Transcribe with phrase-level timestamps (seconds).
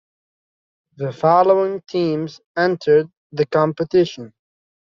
[0.95, 4.33] The following teams entered the competition.